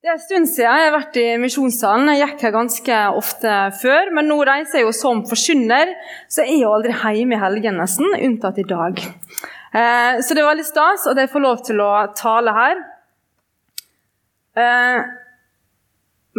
[0.00, 2.08] Det er en stund siden jeg har vært i misjonssalen.
[2.14, 4.08] Jeg gikk her ganske ofte før.
[4.16, 5.92] Men nå reiser jeg jo som forkynner,
[6.24, 8.96] så jeg er jo aldri hjemme i helgen nesten, unntatt i dag.
[8.96, 12.80] Eh, så det er veldig stas at jeg får lov til å tale her.
[14.56, 15.04] Eh,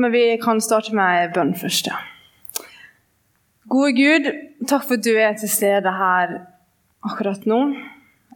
[0.01, 1.93] men vi kan starte med en bønn først.
[1.93, 2.01] Ja.
[3.69, 4.33] Gode Gud,
[4.65, 6.39] takk for at du er til stede her
[7.05, 7.61] akkurat nå.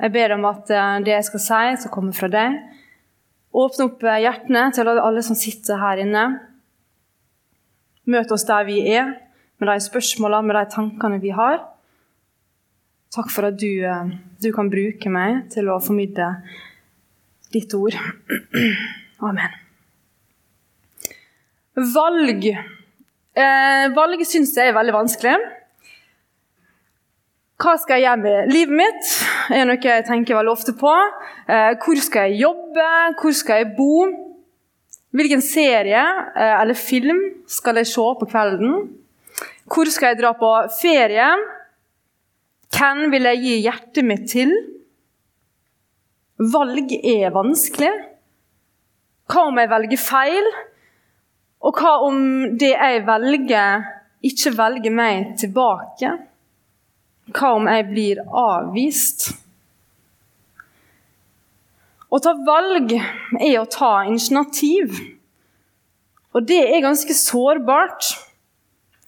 [0.04, 2.62] Jeg ber om at eh, det jeg skal si, skal komme fra deg.
[3.56, 6.26] Åpne opp eh, hjertene til alle som sitter her inne.
[8.12, 9.16] Møt oss der vi er,
[9.62, 11.64] med de spørsmålene, med de tankene vi har.
[13.16, 14.12] Takk for at du, eh,
[14.44, 16.34] du kan bruke meg til å formidle
[17.56, 17.96] ditt ord.
[19.30, 19.62] Amen.
[21.96, 22.50] Valg.
[23.36, 25.38] Eh, valg syns jeg er veldig vanskelig.
[27.56, 29.12] Hva skal jeg gjøre med livet mitt?
[29.54, 30.92] Er noe jeg tenker veldig ofte på.
[31.46, 32.86] Eh, hvor skal jeg jobbe?
[33.20, 34.08] Hvor skal jeg bo?
[35.16, 36.02] Hvilken serie
[36.34, 38.88] eh, eller film skal jeg se på kvelden?
[39.70, 41.30] Hvor skal jeg dra på ferie?
[42.74, 44.52] Hvem vil jeg gi hjertet mitt til?
[46.42, 47.94] Valg er vanskelig.
[49.32, 50.50] Hva om jeg velger feil?
[51.66, 52.18] Og hva om
[52.60, 53.86] det jeg velger,
[54.26, 56.12] ikke velger meg tilbake?
[57.34, 59.32] Hva om jeg blir avvist?
[62.14, 64.94] Å ta valg er å ta initiativ.
[66.36, 68.12] Og det er ganske sårbart.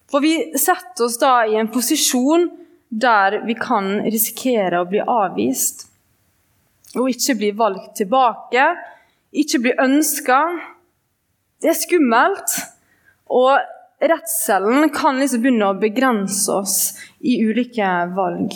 [0.08, 2.48] For vi setter oss da i en posisjon
[2.90, 5.86] der vi kan risikere å bli avvist.
[6.96, 8.66] Og ikke bli valgt tilbake,
[9.36, 10.40] ikke bli ønska.
[11.62, 12.56] Det er skummelt.
[13.28, 13.60] Og
[14.02, 16.78] redselen kan liksom begynne å begrense oss
[17.20, 18.54] i ulike valg.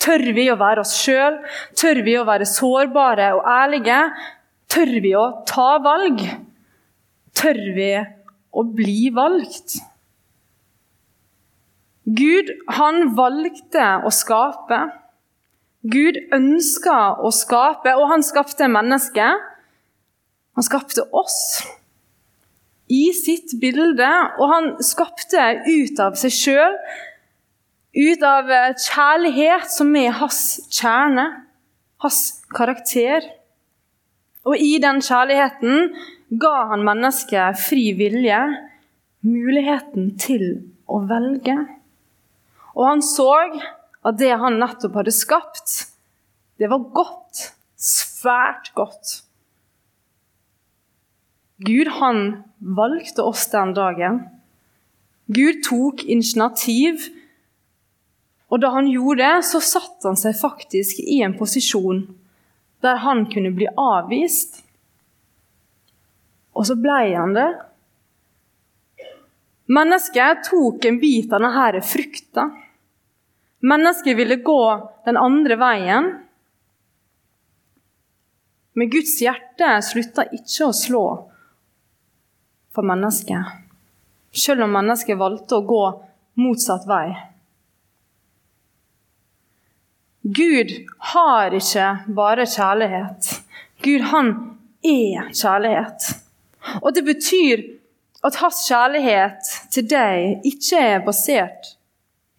[0.00, 1.36] Tør vi å være oss sjøl?
[1.76, 3.98] Tør vi å være sårbare og ærlige?
[4.70, 6.22] Tør vi å ta valg?
[7.36, 7.90] Tør vi
[8.50, 9.76] å bli valgt?
[12.10, 14.80] Gud, han valgte å skape.
[15.90, 19.44] Gud ønska å skape, og han skapte mennesket.
[20.56, 21.60] Han skapte oss
[22.90, 26.76] i sitt bilde, og han skapte ut av seg sjøl
[27.94, 31.26] ut av eh, kjærlighet som er hans kjerne,
[32.04, 32.20] hans
[32.54, 33.26] karakter.
[34.46, 35.90] Og i den kjærligheten
[36.40, 38.40] ga han mennesket fri vilje,
[39.26, 40.46] muligheten til
[40.88, 41.56] å velge.
[42.78, 43.32] Og han så
[44.06, 45.74] at det han nettopp hadde skapt,
[46.60, 47.50] det var godt.
[47.80, 49.22] Svært godt.
[51.60, 54.22] Gud, han valgte oss den dagen.
[55.30, 57.10] Gud tok initiativ
[58.50, 62.02] og da han gjorde det, så satte han seg faktisk i en posisjon
[62.82, 64.62] der han kunne bli avvist.
[66.56, 67.50] Og så blei han det.
[69.70, 72.48] Mennesket tok en bit av denne frukta.
[73.60, 74.62] Mennesket ville gå
[75.06, 76.08] den andre veien.
[78.74, 81.04] Men Guds hjerte slutta ikke å slå
[82.74, 83.44] for mennesket,
[84.32, 85.84] selv om mennesket valgte å gå
[86.40, 87.08] motsatt vei.
[90.22, 90.72] Gud
[91.14, 93.30] har ikke bare kjærlighet.
[93.82, 94.32] Gud, han
[94.84, 96.10] er kjærlighet.
[96.82, 97.62] Og det betyr
[98.24, 101.72] at hans kjærlighet til deg ikke er basert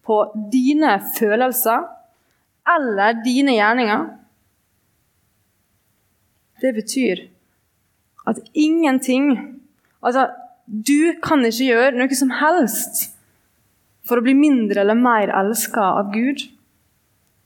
[0.06, 0.22] på
[0.53, 1.88] dine følelser
[2.75, 4.06] eller dine gjerninger.
[6.62, 7.25] Det betyr
[8.30, 9.34] at ingenting
[10.01, 10.28] Altså,
[10.66, 13.09] du kan ikke gjøre noe som helst
[14.07, 16.45] for å bli mindre eller mer elska av Gud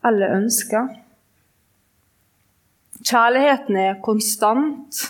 [0.05, 0.85] eller ønska.
[3.05, 5.01] Kjærligheten er konstant,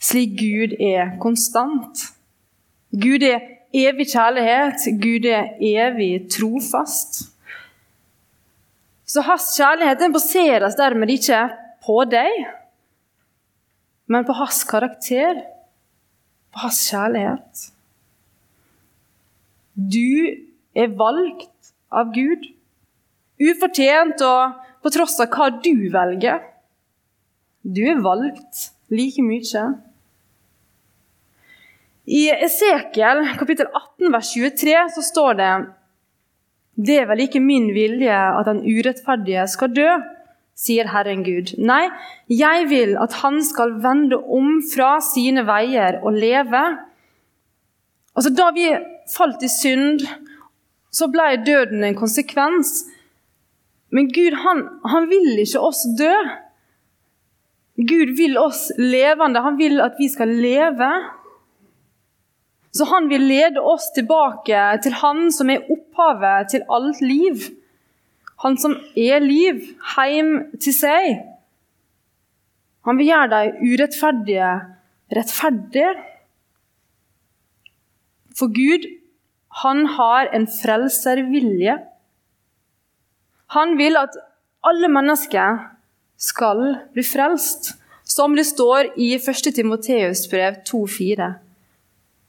[0.00, 2.06] slik Gud er konstant.
[2.94, 3.42] Gud er
[3.74, 7.26] evig kjærlighet, Gud er evig trofast.
[9.08, 11.42] Så hans kjærlighet den baseres dermed ikke
[11.84, 12.48] på deg,
[14.08, 15.42] men på hans karakter,
[16.58, 17.66] på hans kjærlighet.
[19.78, 20.10] Du
[20.74, 22.48] er valgt av Gud.
[23.38, 26.42] Ufortjent og på tross av hva du velger.
[27.62, 29.64] Du er valgt like mye.
[32.08, 35.50] I Esekiel kapittel 18 vers 23 så står det
[36.74, 39.90] Det er vel ikke min vilje at den urettferdige skal dø,
[40.58, 41.54] sier Herren Gud.
[41.62, 41.84] Nei,
[42.32, 46.64] jeg vil at han skal vende om fra sine veier og leve.
[48.18, 48.66] Altså, Da vi
[49.14, 50.02] falt i synd,
[50.90, 52.82] så ble døden en konsekvens.
[53.94, 56.12] Men Gud han, han vil ikke oss dø.
[57.78, 59.40] Gud vil oss levende.
[59.44, 60.90] Han vil at vi skal leve.
[62.74, 67.46] Så han vil lede oss tilbake til han som er opphavet til alt liv.
[68.44, 69.62] Han som er liv,
[69.96, 71.22] heim til seg.
[72.86, 74.50] Han vil gjøre de urettferdige
[75.14, 75.94] rettferdige.
[78.38, 78.86] For Gud,
[79.62, 81.78] han har en frelservilje.
[83.56, 84.14] Han vil at
[84.68, 85.58] alle mennesker
[86.20, 86.62] skal
[86.92, 87.72] bli frelst,
[88.04, 89.52] som det står i 1.
[89.54, 91.32] Timoteus brev 2,4.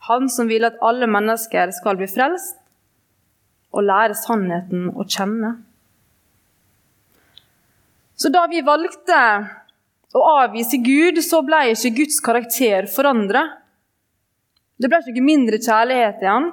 [0.09, 2.57] Han som vil at alle mennesker skal bli frelst
[3.75, 5.59] og lære sannheten å kjenne.
[8.19, 9.19] Så da vi valgte
[10.12, 13.45] å avvise Gud, så ble ikke Guds karakter forandra.
[14.80, 16.50] Det ble ikke mindre kjærlighet i han.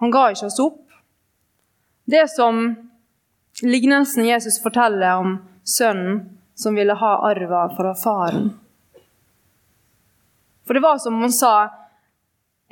[0.00, 0.80] Han ga ikke oss opp.
[2.08, 2.64] Det som
[3.64, 6.24] lignelsen Jesus forteller om sønnen
[6.56, 8.50] som ville ha arva fra faren.
[10.64, 11.54] For det var som hun sa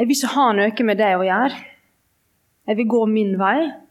[0.00, 1.56] Jeg vil ikke ha noe med deg å gjøre.
[2.66, 3.81] Jeg vil gå min vei.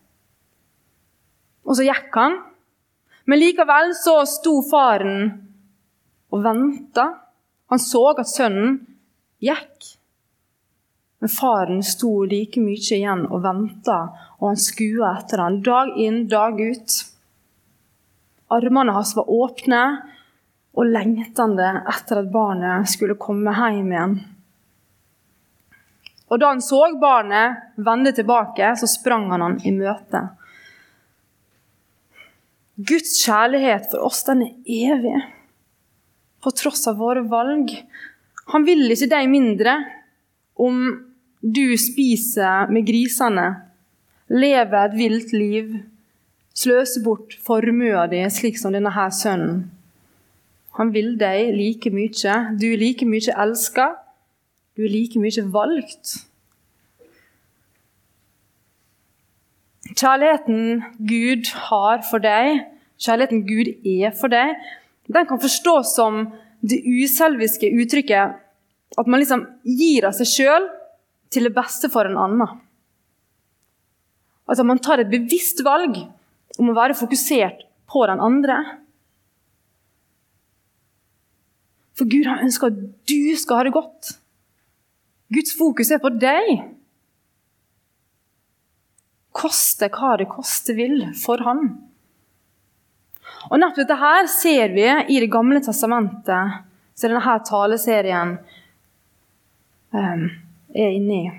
[1.67, 2.39] Og så gikk han.
[3.29, 5.29] Men likevel så sto faren
[6.31, 7.07] og venta.
[7.71, 8.79] Han så at sønnen
[9.43, 9.91] gikk.
[11.21, 13.99] Men faren sto like mye igjen og venta,
[14.41, 16.95] og han skua etter ham dag inn, dag ut.
[18.51, 19.83] Armene hans var åpne,
[20.71, 24.19] og lengtende etter at barnet skulle komme hjem igjen.
[26.31, 30.29] Og Da han så barnet vende tilbake, så sprang han han i møte.
[32.87, 34.53] Guds kjærlighet for oss den er
[34.93, 35.17] evig,
[36.41, 37.73] på tross av våre valg.
[38.53, 39.75] Han vil ikke deg mindre
[40.61, 40.79] om
[41.41, 43.47] du spiser med grisene,
[44.31, 45.75] lever et vilt liv,
[46.57, 49.65] sløser bort formua di slik som denne her sønnen.
[50.79, 52.35] Han vil deg like mye.
[52.55, 53.91] Du er like mye elska.
[54.77, 56.13] Du er like mye valgt.
[59.91, 62.61] Kjærligheten Gud har for deg,
[63.01, 64.55] kjærligheten Gud er for deg,
[65.11, 66.27] den kan forstås som
[66.61, 68.37] det uselviske uttrykket
[68.99, 70.67] at man liksom gir av seg sjøl
[71.31, 72.59] til det beste for en annen.
[74.51, 75.97] Altså Man tar et bevisst valg
[76.59, 78.57] om å være fokusert på den andre.
[81.95, 84.15] For Gud han ønsker at du skal ha det godt.
[85.31, 86.51] Guds fokus er på deg.
[89.31, 91.69] Koste hva det koste vil for han.
[93.49, 96.59] Og Nettopp dette her ser vi i Det gamle testamentet,
[96.93, 98.35] som denne taleserien
[99.95, 100.27] um,
[100.75, 101.31] er inne i.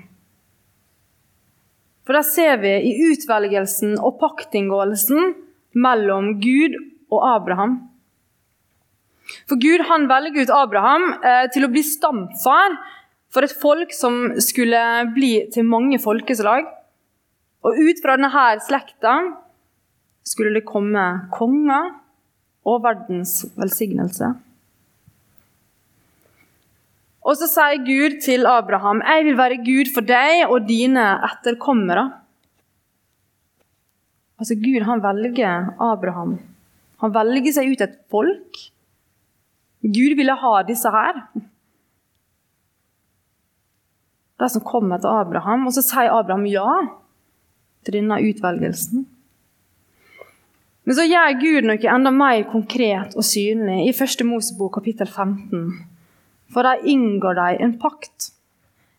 [2.03, 5.35] For Der ser vi i utvelgelsen og paktinngåelsen
[5.79, 6.75] mellom Gud
[7.13, 7.77] og Abraham.
[9.47, 12.75] For Gud han velger ut Abraham eh, til å bli stamfar
[13.33, 14.81] for et folk som skulle
[15.15, 16.67] bli til mange folkeslag.
[17.63, 19.15] Og ut fra denne slekta
[20.23, 21.03] skulle det komme
[21.33, 21.91] konger
[22.63, 24.31] og verdens velsignelse.
[27.23, 32.11] Og så sier Gud til Abraham, 'Jeg vil være Gud for deg og dine etterkommere'.
[34.39, 36.39] Altså Gud han velger Abraham.
[36.99, 38.73] Han velger seg ut et folk
[39.83, 41.17] Gud ville ha disse her.
[44.39, 45.67] De som kommer til Abraham.
[45.67, 46.67] Og så sier Abraham ja
[47.83, 49.03] til denne utvelgelsen.
[50.83, 54.25] Men så gjør Gud noe enda mer konkret og synlig i 1.
[54.27, 55.69] Mosebok kapittel 15.
[56.51, 58.31] For der inngår de en pakt.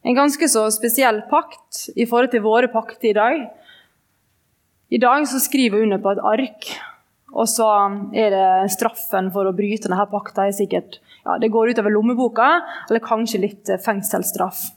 [0.04, 3.44] En ganske så spesiell pakt i forhold til våre pakter i dag.
[4.94, 6.74] I dag så skriver hun under på et ark
[7.34, 7.66] og så
[8.14, 12.48] er det straffen for å bryte denne pakta ja, Det går utover lommeboka,
[12.88, 14.70] eller kanskje litt fengselsstraff.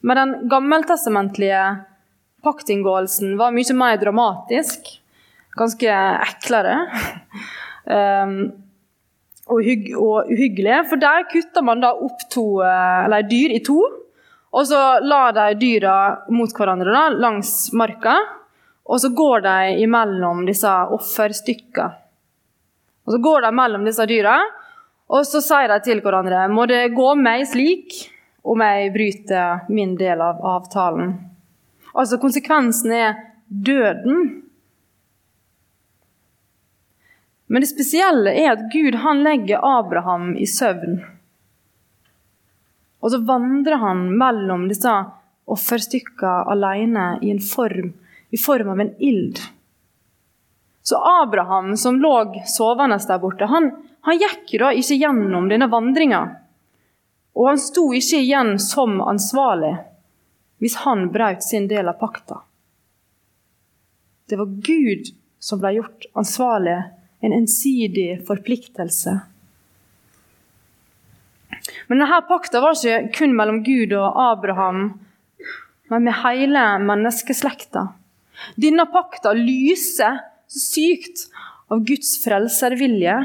[0.00, 1.84] Men den gammeltestamentlige
[2.42, 4.88] paktinngåelsen var mye mer dramatisk.
[5.58, 6.78] Ganske eklere.
[7.98, 8.34] um,
[9.48, 10.82] og, hygg, og uhyggelige.
[10.90, 13.78] For der kutter man da opp to, eh, eller dyr i to.
[14.48, 15.94] Og så la de dyra
[16.32, 18.16] mot hverandre da, langs marka.
[18.88, 21.88] Og så går de imellom disse offerstykkene.
[23.08, 24.36] Og så går de mellom disse dyra,
[25.08, 27.94] og så sier de til hverandre må det gå meg slik
[28.44, 31.14] om jeg bryter min del av avtalen.
[31.96, 33.16] Altså konsekvensen er
[33.48, 34.42] døden.
[37.48, 40.98] Men det spesielle er at Gud han legger Abraham i søvn.
[43.00, 44.92] Og så vandrer han mellom disse
[45.48, 47.94] offerstykkene alene i en form
[48.30, 49.38] i form av en ild.
[50.82, 56.20] Så Abraham, som lå sovende der borte, han, han gikk da ikke gjennom denne vandringa.
[57.36, 59.76] Og han sto ikke igjen som ansvarlig
[60.58, 62.40] hvis han brøt sin del av pakta.
[64.28, 66.80] Det var Gud som ble gjort ansvarlig,
[67.24, 69.16] en ensidig forpliktelse.
[71.88, 74.92] Men denne pakta var ikke kun mellom Gud og Abraham,
[75.88, 77.88] men med hele menneskeslekta.
[78.60, 81.26] Denne pakta lyser så sykt
[81.68, 83.16] av Guds frelservilje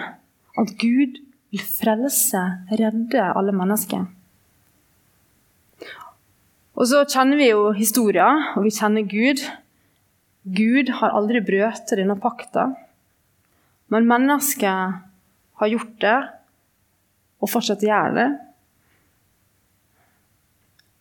[0.60, 1.20] at Gud
[1.54, 2.42] vil frelse,
[2.74, 4.08] redde alle mennesker.
[6.74, 9.44] Og så kjenner vi jo historien, og vi kjenner Gud.
[10.44, 12.72] Gud har aldri brøt denne pakta,
[13.94, 15.02] men mennesket
[15.62, 16.18] har gjort det,
[17.44, 18.30] og fortsatt gjør det.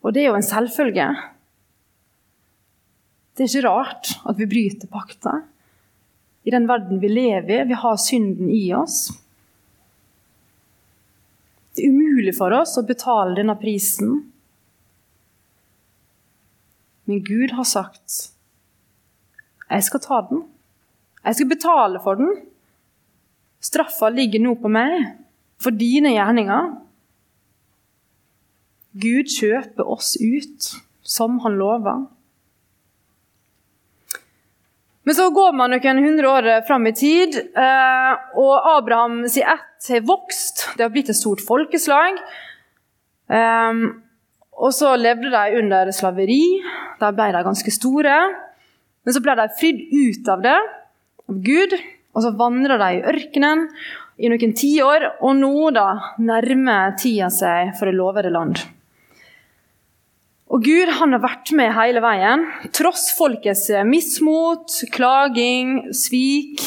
[0.03, 1.07] Og det er jo en selvfølge.
[3.33, 5.39] Det er ikke rart at vi bryter pakta.
[6.43, 9.07] I den verden vi lever i, vi har synden i oss.
[11.73, 14.19] Det er umulig for oss å betale denne prisen.
[17.09, 18.29] Men Gud har sagt
[19.73, 20.43] jeg skal ta den.
[21.23, 22.35] Jeg skal betale for den.
[23.63, 25.05] Straffa ligger nå på meg
[25.63, 26.73] for dine gjerninger.
[29.03, 32.03] Gud kjøper oss ut, som han lover.
[35.03, 40.05] Men så går man noen hundre år fram i tid, og og Abrahams ett har
[40.07, 40.69] vokst.
[40.77, 42.21] Det har blitt et stort folkeslag.
[43.33, 43.83] Eh,
[44.53, 46.63] og så levde de under slaveri.
[47.01, 48.19] Da ble de ganske store.
[49.03, 50.59] Men så ble de fridd ut av det,
[51.29, 51.75] av Gud.
[52.13, 53.67] Og så vandra de i ørkenen
[54.21, 55.89] i noen tiår, og nå da
[56.21, 58.61] nærmer tida seg for det lovede land.
[60.53, 62.45] Og Gud han har vært med hele veien,
[62.77, 66.61] tross folkets mismot, klaging, svik.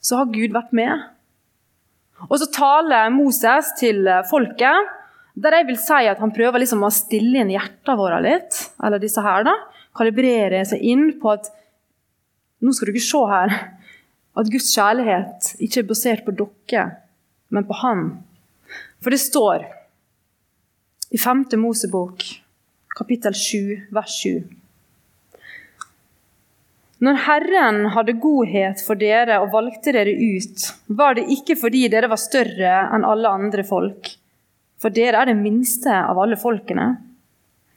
[0.00, 1.04] Så har Gud vært med.
[2.30, 4.88] Og så taler Moses til folket,
[5.34, 8.56] der jeg vil si at han prøver liksom å stille inn hjertene våre litt.
[8.80, 9.54] Eller disse her, da.
[9.94, 11.50] Kalibrere seg inn på at
[12.62, 13.54] Nå skal du ikke se her
[14.34, 16.84] at Guds kjærlighet ikke er basert på dere,
[17.54, 18.04] men på Han.
[19.02, 19.66] For det står
[21.14, 21.46] i 5.
[21.62, 22.24] Mosebok,
[22.96, 23.58] kapittel 7,
[23.94, 24.42] vers 7.
[27.04, 32.08] Når Herren hadde godhet for dere og valgte dere ut, var det ikke fordi dere
[32.10, 34.08] var større enn alle andre folk,
[34.80, 36.94] for dere er det minste av alle folkene,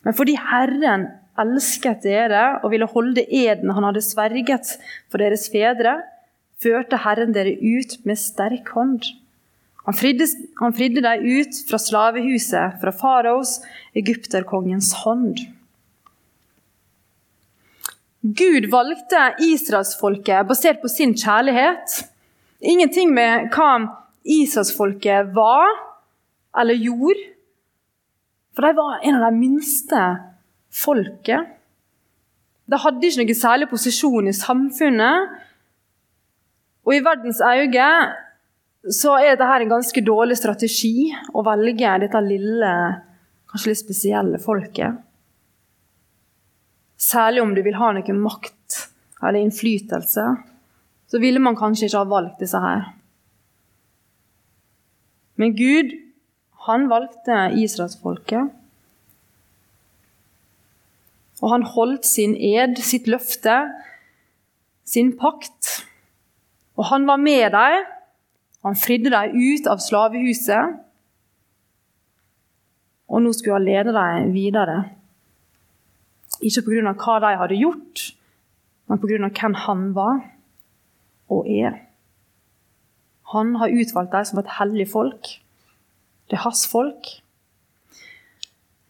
[0.06, 1.10] men fordi Herren
[1.42, 4.76] elsket dere og ville holde eden han hadde sverget
[5.12, 6.00] for deres fedre,
[6.62, 9.06] førte Herren dere ut med sterk hånd.
[9.88, 10.26] Han fridde,
[10.60, 13.60] han fridde deg ut fra slavehuset, fra faraos,
[13.96, 15.40] egypterkongens hånd.
[18.28, 22.02] Gud valgte israelsfolket basert på sin kjærlighet.
[22.60, 23.78] Ingenting med hva
[24.28, 25.70] israelsfolket var
[26.58, 27.22] eller gjorde.
[28.58, 30.02] For de var en av de minste
[30.78, 31.54] folket.
[32.68, 35.36] De hadde ikke noen særlig posisjon i samfunnet.
[36.88, 37.90] Og i verdens øyne
[38.94, 42.74] så er dette en ganske dårlig strategi å velge dette lille,
[43.50, 45.02] kanskje litt spesielle folket.
[46.98, 48.78] Særlig om du vil ha noe makt
[49.22, 50.28] eller innflytelse,
[51.08, 52.88] så ville man kanskje ikke ha valgt disse her.
[55.38, 55.94] Men Gud,
[56.68, 58.50] han valgte israelsfolket.
[61.42, 63.60] Og han holdt sin ed, sitt løfte,
[64.88, 65.86] sin pakt.
[66.78, 67.86] Og han var med dem
[68.68, 70.80] han fridde dem ut av slavehuset,
[73.08, 74.78] og nå skulle han lede dem videre.
[76.44, 76.92] Ikke pga.
[76.92, 78.04] hva de hadde gjort,
[78.88, 79.30] men pga.
[79.30, 80.20] hvem han var
[81.30, 81.80] og er.
[83.32, 85.40] Han har utvalgt dem som et hellig folk.
[86.28, 87.08] Det er hans folk.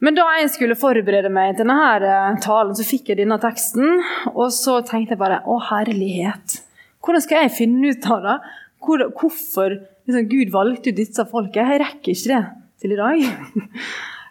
[0.04, 3.98] Men da jeg skulle forberede meg til denne eh, talen, så fikk jeg denne teksten.
[4.34, 6.60] Og så tenkte jeg bare å herlighet,
[7.02, 8.38] hvordan skal jeg finne ut av det?
[8.84, 9.76] hvor, hvorfor
[10.06, 11.62] liksom, Gud valgte ut disse folket.
[11.62, 12.42] Jeg rekker ikke det
[12.82, 13.22] til i dag.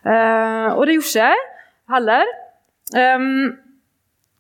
[0.08, 1.46] uh, og det gjorde ikke jeg
[1.94, 2.36] heller.
[2.98, 3.48] Um,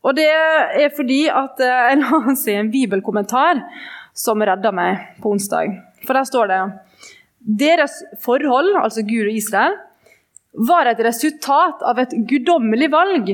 [0.07, 2.22] og det er fordi at uh, jeg la
[2.55, 3.63] en bibelkommentar
[4.17, 5.75] som redda meg på onsdag.
[6.05, 6.62] For der står det
[7.60, 9.75] deres forhold, altså Gud og Israel,
[10.54, 13.32] var et resultat av et guddommelig valg.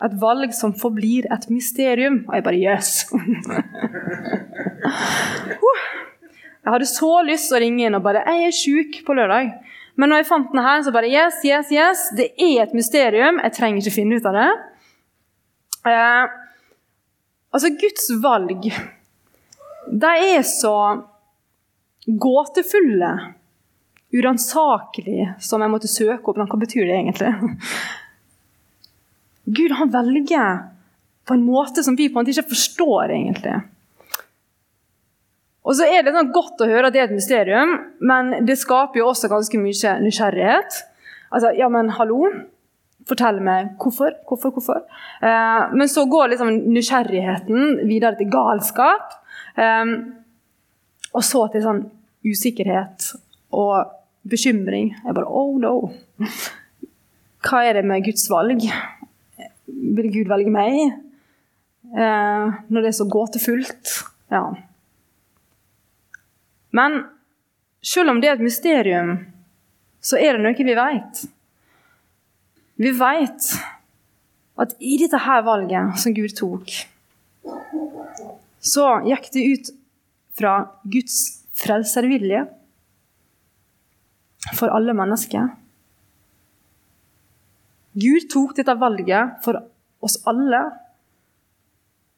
[0.00, 2.24] Et valg som forblir et mysterium.
[2.28, 2.92] Og jeg bare Jøss!
[6.60, 9.54] Jeg hadde så lyst til å ringe inn og bare 'Jeg er sjuk på lørdag'.
[9.96, 12.10] Men når jeg fant den her, så bare Yes, yes, yes.
[12.16, 13.40] Det er et mysterium.
[13.42, 14.50] Jeg trenger ikke finne ut av det.
[15.90, 16.26] Eh,
[17.52, 18.68] altså, Guds valg,
[20.04, 20.76] de er så
[22.06, 23.10] gåtefulle
[24.10, 26.40] uransakelig som jeg måtte søke opp.
[26.40, 27.30] Hva betyr det egentlig?
[29.56, 30.64] Gud han velger
[31.26, 33.60] på en måte som vi på en måte ikke forstår, egentlig.
[35.66, 38.56] Og så er det sånn godt å høre at det er et mysterium, men det
[38.58, 40.80] skaper jo også ganske mye nysgjerrighet.
[41.30, 42.24] Altså, ja, men hallo?
[43.08, 44.82] Fortell meg hvorfor, hvorfor, hvorfor.
[45.24, 49.14] Eh, men så går liksom nysgjerrigheten videre til galskap.
[49.54, 49.94] Eh,
[51.10, 51.84] og så til sånn
[52.26, 53.12] usikkerhet
[53.56, 54.94] og bekymring.
[55.04, 55.74] Jeg bare Oh no!
[57.40, 58.66] Hva er det med Guds valg?
[59.66, 60.98] Vil Gud velge meg?
[61.90, 63.94] Eh, når det er så gåtefullt?
[64.30, 64.44] Ja.
[66.76, 67.00] Men
[67.82, 69.16] selv om det er et mysterium,
[70.00, 71.24] så er det noe vi vet.
[72.80, 73.50] Vi vet
[74.60, 76.72] at i dette her valget som Gud tok,
[78.60, 79.70] så gikk det ut
[80.36, 81.18] fra Guds
[81.60, 82.44] frelservilje
[84.56, 85.50] for alle mennesker.
[88.00, 89.58] Gud tok dette valget for
[90.04, 90.62] oss alle.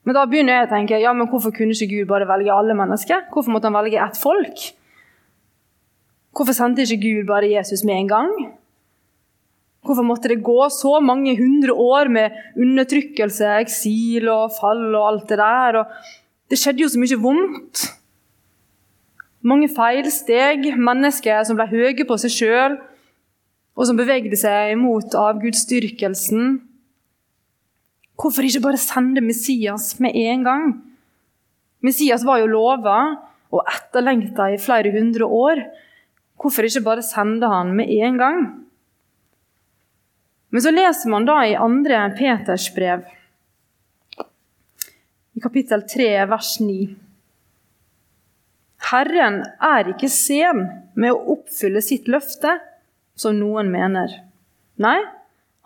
[0.02, 2.76] Men da begynner jeg å tenke ja, men hvorfor kunne ikke Gud bare velge alle
[2.78, 3.28] mennesker?
[3.32, 4.64] Hvorfor måtte han velge ett folk?
[6.32, 8.34] Hvorfor sendte ikke Gud bare Jesus med en gang?
[9.82, 15.32] Hvorfor måtte det gå så mange hundre år med undertrykkelse, eksil og fall og alt
[15.32, 15.80] det der?
[15.80, 17.86] Og det skjedde jo så mye vondt.
[19.42, 22.76] Mange feilsteg, mennesker som ble høye på seg sjøl,
[23.72, 26.60] og som bevegde seg imot avgudsdyrkelsen.
[28.20, 30.66] Hvorfor ikke bare sende Messias med en gang?
[31.82, 32.98] Messias var jo lova
[33.52, 35.64] og etterlengta i flere hundre år.
[36.38, 38.42] Hvorfor ikke bare sende han med en gang?
[40.52, 41.68] Men så leser man da i 2.
[42.18, 43.06] Peters brev,
[45.32, 46.90] i kapittel 3, vers 9.
[48.90, 50.66] Herren er ikke sen
[50.98, 52.58] med å oppfylle sitt løfte,
[53.14, 54.12] som noen mener.
[54.82, 54.98] Nei,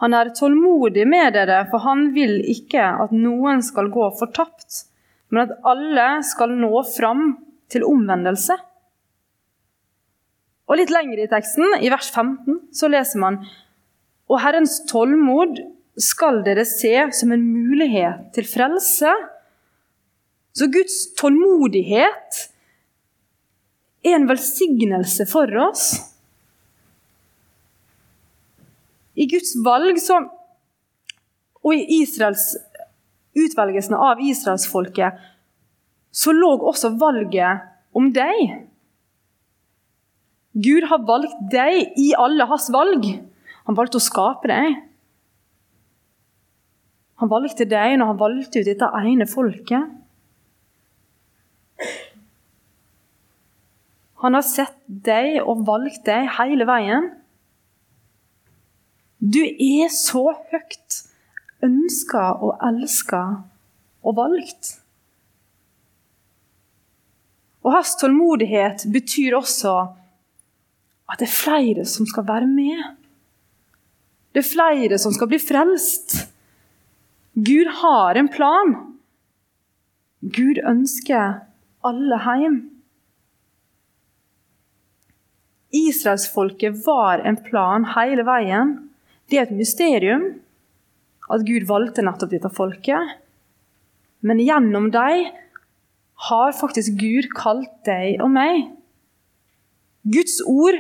[0.03, 4.85] han er tålmodig med dere, for han vil ikke at noen skal gå fortapt,
[5.33, 7.31] men at alle skal nå fram
[7.73, 8.59] til omvendelse.
[10.67, 13.39] Og Litt lenger i teksten, i vers 15, så leser man
[14.27, 15.61] Og Herrens tålmod
[16.03, 19.13] skal dere se som en mulighet til frelse.
[20.57, 22.43] Så Guds tålmodighet
[24.07, 25.89] er en velsignelse for oss.
[29.17, 30.21] I Guds valg så,
[31.65, 32.53] og i Israels,
[33.37, 35.25] utvelgelsen av israelsfolket
[36.17, 37.65] så lå også valget
[37.97, 38.63] om deg.
[40.57, 43.05] Gud har valgt deg i alle hans valg.
[43.69, 44.79] Han valgte å skape deg.
[47.21, 49.93] Han valgte deg når han valgte ut dette ene folket.
[54.23, 57.11] Han har sett deg og valgt deg hele veien.
[59.21, 61.03] Du er så høyt
[61.65, 63.23] ønska og elska
[64.07, 64.77] og valgt.
[67.67, 69.75] Og hans tålmodighet betyr også
[71.11, 72.83] at det er flere som skal være med.
[74.35, 76.19] Det er flere som skal bli frelst.
[77.35, 78.75] Gud har en plan.
[80.23, 81.41] Gud ønsker
[81.87, 82.61] alle hjem.
[85.75, 88.77] Israelsfolket var en plan hele veien.
[89.31, 90.29] Det er et mysterium
[91.33, 93.17] at Gud valgte nettopp dette folket.
[94.27, 95.27] Men gjennom dem
[96.31, 98.69] har faktisk Gud kalt deg og meg.
[100.07, 100.79] Guds ord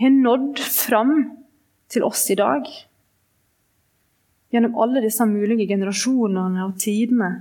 [0.00, 1.14] har nådd fram
[1.92, 2.64] til oss i dag.
[4.50, 7.34] Gjennom alle disse mulige generasjonene og tidene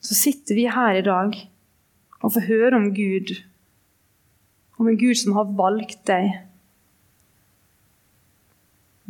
[0.00, 1.34] så sitter vi her i dag
[2.20, 3.34] og får høre om Gud,
[4.80, 6.32] om en Gud som har valgt deg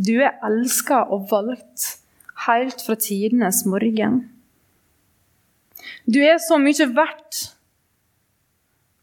[0.01, 1.99] du er elska og valgt
[2.47, 4.23] helt fra tidenes morgen.
[6.09, 7.41] Du er så mye verdt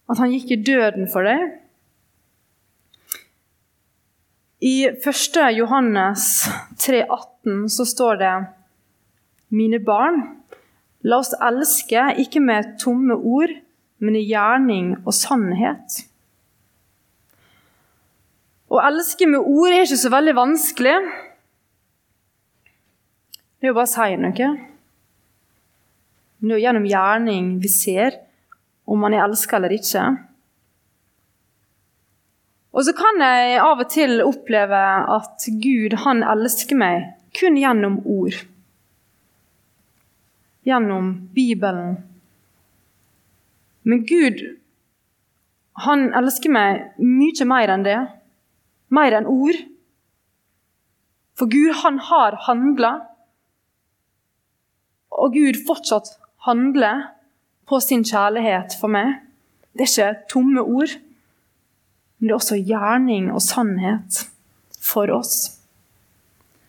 [0.09, 1.43] at han gikk i døden for deg.
[4.65, 5.37] I 1.
[5.59, 6.47] Johannes
[6.81, 8.33] 3,18 så står det
[9.53, 10.23] Mine barn,
[11.05, 13.53] la oss elske ikke med tomme ord,
[14.01, 16.06] men i gjerning og sannhet.
[18.67, 20.95] Å elske med ord er ikke så veldig vanskelig.
[23.57, 24.49] Det er jo bare å si noe.
[26.37, 28.19] Det er jo gjennom gjerning vi ser
[28.87, 30.03] om man er elska eller ikke.
[32.77, 34.81] Og så kan jeg av og til oppleve
[35.15, 37.07] at Gud, han elsker meg
[37.39, 38.35] kun gjennom ord.
[40.67, 41.97] Gjennom Bibelen.
[43.87, 44.45] Men Gud,
[45.77, 47.99] Han elsker meg mye mer enn det.
[48.93, 49.57] Mer enn ord.
[51.37, 52.93] For Gud, han har handla.
[55.11, 56.15] Og Gud fortsatt
[56.47, 57.09] handler
[57.67, 59.19] på sin kjærlighet for meg.
[59.77, 60.93] Det er ikke tomme ord,
[62.17, 64.23] men det er også gjerning og sannhet
[64.81, 65.57] for oss.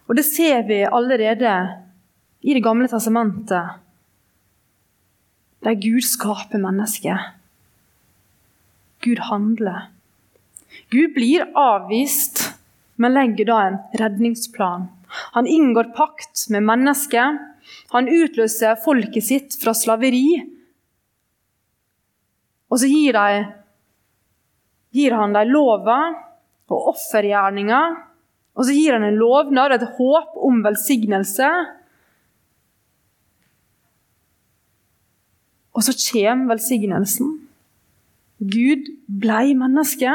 [0.09, 1.54] Og det ser vi allerede
[2.40, 3.81] i Det gamle testamentet,
[5.64, 7.18] der Gud skaper mennesket.
[9.02, 9.90] Gud handler.
[10.92, 12.42] Gud blir avvist,
[12.96, 14.88] men legger da en redningsplan.
[15.37, 17.38] Han inngår pakt med mennesket.
[17.92, 20.40] Han utløser folket sitt fra slaveri.
[22.68, 23.44] Og så gir, de,
[24.96, 26.01] gir han dem lova
[26.68, 27.96] og offergjerninger
[28.59, 31.48] og så gir han en lovnad, et håp om velsignelse.
[35.79, 37.37] Og så kommer velsignelsen.
[38.42, 40.11] Gud blei menneske.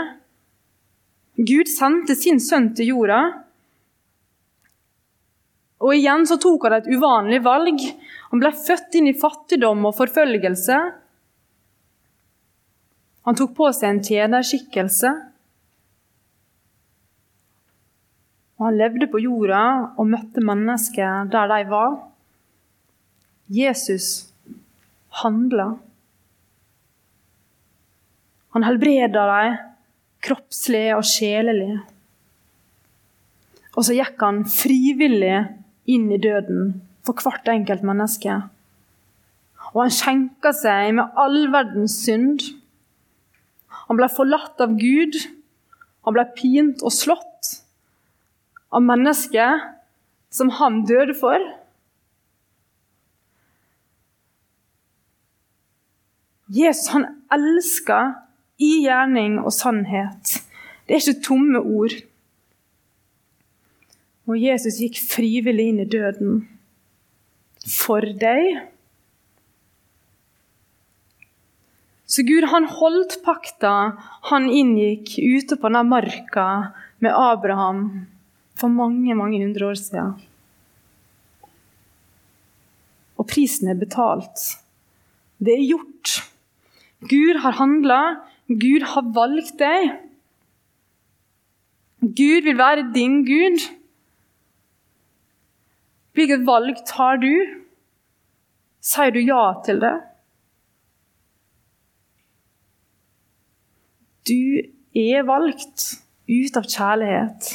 [1.33, 3.21] Gud sendte sin sønn til jorda.
[5.83, 7.81] Og igjen så tok han et uvanlig valg.
[8.31, 10.77] Han ble født inn i fattigdom og forfølgelse.
[13.23, 15.11] Han tok på seg en tjenerskikkelse.
[18.59, 19.63] Og han levde på jorda
[19.97, 21.97] og møtte mennesker der de var.
[23.53, 24.29] Jesus
[25.23, 25.73] handla.
[28.53, 29.72] Han helbreda dem
[30.23, 31.77] kroppslig og sjelelig.
[33.73, 35.35] Og så gikk han frivillig
[35.89, 38.37] inn i døden for hvert enkelt menneske.
[39.73, 42.43] Og han skjenka seg med all verdens synd.
[43.87, 45.17] Han ble forlatt av Gud.
[46.05, 47.57] Han ble pint og slått
[48.73, 49.67] av mennesket
[50.33, 51.41] som han døde for.
[56.53, 58.13] Jesus han elsker
[58.63, 60.39] i gjerning og sannhet.
[60.87, 61.95] Det er ikke tomme ord.
[64.29, 66.43] Og Jesus gikk frivillig inn i døden
[67.67, 68.63] for deg.
[72.07, 73.73] Så Gud han holdt pakta
[74.29, 76.47] han inngikk ute på denne marka
[77.03, 77.87] med Abraham
[78.59, 80.13] for mange, mange hundre år siden.
[83.17, 84.43] Og prisen er betalt.
[85.43, 86.13] Det er gjort.
[87.09, 88.01] Gud har handla.
[88.59, 89.93] Gud har valgt deg.
[92.03, 93.63] Gud vil være din Gud.
[96.13, 97.31] Hvilket valg tar du?
[98.83, 99.95] Sier du ja til det?
[104.27, 104.39] Du
[104.99, 105.87] er valgt
[106.29, 107.49] ut av kjærlighet.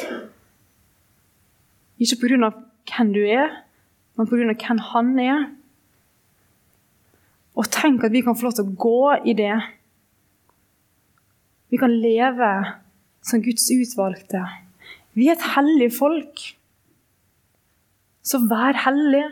[1.99, 2.51] Ikke pga.
[2.89, 3.63] hvem du er,
[4.17, 4.55] men pga.
[4.55, 5.47] hvem han er.
[7.55, 9.78] Og tenk at vi kan få lov til å gå i det.
[11.69, 12.53] Vi kan leve
[13.25, 14.45] som Guds utvalgte.
[15.13, 16.45] Vi er et hellig folk.
[18.25, 19.27] Så vær hellig.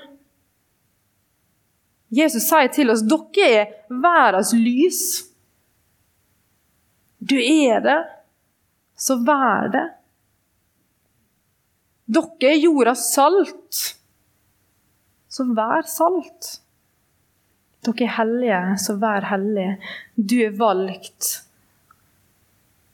[2.17, 5.01] Jesus sier til oss dere er verdens lys.
[7.19, 7.99] Du er det,
[8.97, 9.87] så vær det.
[12.07, 13.81] Dere er jordas salt,
[15.29, 16.53] så vær salt.
[17.87, 19.73] Dere er hellige, så vær hellig.
[20.15, 21.46] Du er valgt,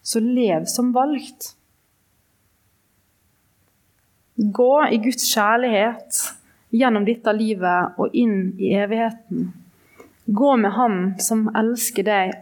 [0.02, 1.54] så lev som valgt.
[4.36, 6.22] Gå i Guds kjærlighet
[6.72, 9.52] gjennom dette livet og inn i evigheten.
[10.26, 12.32] Gå med Han som elsker deg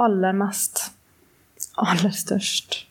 [0.00, 0.88] aller mest,
[1.78, 2.86] aller størst.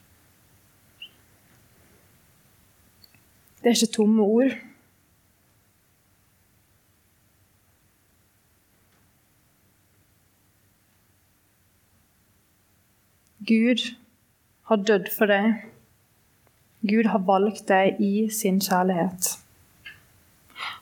[3.63, 4.55] Det er ikke tomme ord.
[13.43, 13.83] Gud
[14.69, 15.63] har dødd for deg.
[16.83, 19.37] Gud har valgt deg i sin kjærlighet.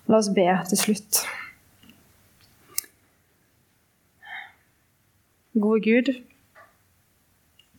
[0.10, 1.22] La oss be til slutt.
[5.52, 6.10] Gode Gud,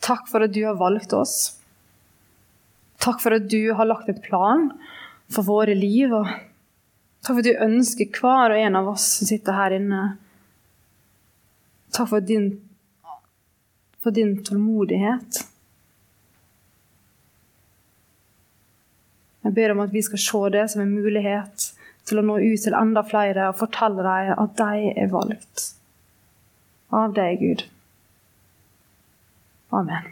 [0.04, 1.36] takk for at du har valgt oss.
[3.02, 4.68] Takk for at du har lagt en plan
[5.32, 6.12] for våre liv.
[6.14, 6.28] Og
[7.24, 10.02] takk for at du ønsker hver og en av oss som sitter her inne.
[11.92, 12.52] Takk for din,
[14.04, 15.42] for din tålmodighet.
[19.42, 21.68] Jeg ber om at vi skal se det som en mulighet
[22.08, 25.68] til å nå ut til enda flere og fortelle dem at de er valgt
[26.92, 27.64] av deg, Gud.
[29.72, 30.10] Amen.